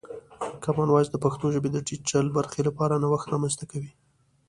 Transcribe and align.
کامن 0.63 0.87
وایس 0.91 1.09
د 1.11 1.17
پښتو 1.23 1.45
ژبې 1.55 1.69
د 1.71 1.77
ډیجیټل 1.87 2.25
برخې 2.37 2.61
لپاره 2.67 2.99
نوښت 3.03 3.27
رامنځته 3.33 3.65
کوي. 3.71 3.91